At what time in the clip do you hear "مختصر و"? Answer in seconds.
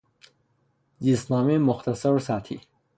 1.57-2.19